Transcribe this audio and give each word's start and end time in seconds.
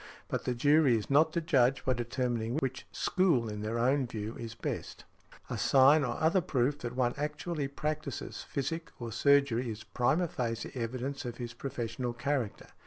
But 0.29 0.45
the 0.45 0.55
jury 0.55 0.97
is 0.97 1.11
not 1.11 1.31
to 1.33 1.41
judge 1.41 1.85
by 1.85 1.93
determining 1.93 2.55
which 2.57 2.87
school 2.91 3.47
in 3.47 3.61
their 3.61 3.77
own 3.77 4.07
view 4.07 4.35
is 4.39 4.55
best. 4.55 5.03
A 5.47 5.59
sign 5.59 6.03
or 6.03 6.17
other 6.19 6.41
proof 6.41 6.79
that 6.79 6.95
one 6.95 7.13
actually 7.17 7.67
practises 7.67 8.41
physic 8.41 8.89
or 8.99 9.11
surgery 9.11 9.69
is 9.69 9.83
prima 9.83 10.27
facie 10.27 10.71
evidence 10.73 11.23
of 11.23 11.37
his 11.37 11.53
professional 11.53 12.13
character. 12.13 12.65